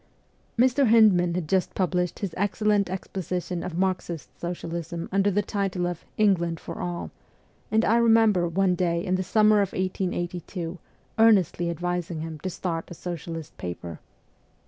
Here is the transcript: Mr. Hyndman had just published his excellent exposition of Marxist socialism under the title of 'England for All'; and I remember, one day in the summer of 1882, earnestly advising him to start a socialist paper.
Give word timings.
Mr. 0.57 0.87
Hyndman 0.87 1.35
had 1.35 1.47
just 1.47 1.75
published 1.75 2.17
his 2.17 2.33
excellent 2.35 2.89
exposition 2.89 3.61
of 3.61 3.77
Marxist 3.77 4.29
socialism 4.41 5.07
under 5.11 5.29
the 5.29 5.43
title 5.43 5.85
of 5.85 6.03
'England 6.17 6.59
for 6.59 6.79
All'; 6.81 7.11
and 7.69 7.85
I 7.85 7.97
remember, 7.97 8.47
one 8.47 8.73
day 8.73 9.05
in 9.05 9.13
the 9.13 9.21
summer 9.21 9.61
of 9.61 9.73
1882, 9.73 10.79
earnestly 11.19 11.69
advising 11.69 12.21
him 12.21 12.39
to 12.39 12.49
start 12.49 12.89
a 12.89 12.95
socialist 12.95 13.55
paper. 13.59 13.99